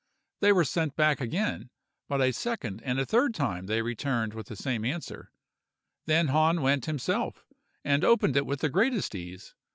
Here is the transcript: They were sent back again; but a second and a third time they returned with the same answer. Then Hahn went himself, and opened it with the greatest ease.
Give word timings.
They 0.39 0.51
were 0.51 0.65
sent 0.65 0.95
back 0.95 1.21
again; 1.21 1.69
but 2.07 2.21
a 2.21 2.31
second 2.31 2.81
and 2.83 2.99
a 2.99 3.05
third 3.05 3.35
time 3.35 3.67
they 3.67 3.83
returned 3.83 4.33
with 4.33 4.47
the 4.47 4.55
same 4.55 4.83
answer. 4.83 5.31
Then 6.07 6.29
Hahn 6.29 6.63
went 6.63 6.85
himself, 6.87 7.45
and 7.85 8.03
opened 8.03 8.35
it 8.35 8.47
with 8.47 8.61
the 8.61 8.69
greatest 8.69 9.13
ease. 9.13 9.53